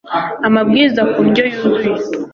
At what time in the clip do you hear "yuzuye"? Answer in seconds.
1.51-1.89